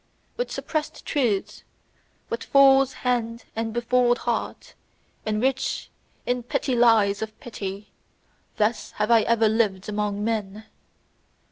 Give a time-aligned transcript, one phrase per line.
[0.35, 1.61] With suppressed truths,
[2.27, 4.73] with fool's hand and befooled heart,
[5.27, 5.91] and rich
[6.25, 7.91] in petty lies of pity:
[8.57, 10.65] thus have I ever lived among men.